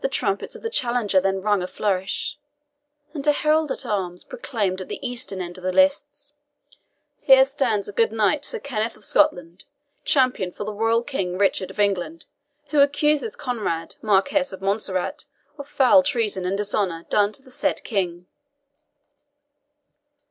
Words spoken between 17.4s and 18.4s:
the said King."